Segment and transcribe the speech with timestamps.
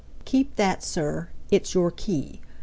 [0.25, 2.41] "Keep that, sir; it's your key.